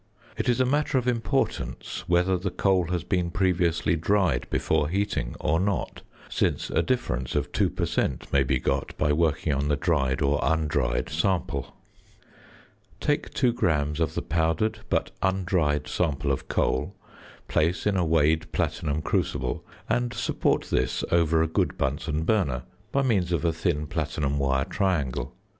[0.35, 5.35] It is a matter of importance whether the coal has been previously dried before heating
[5.39, 8.33] or not, since a difference of 2 per cent.
[8.33, 11.75] may be got by working on the dried or undried sample.
[12.99, 16.95] Take 2 grams of the powdered, but undried, sample of coal,
[17.47, 23.03] place in a weighed platinum crucible, and support this over a good Bunsen burner by
[23.03, 25.35] means of a thin platinum wire triangle.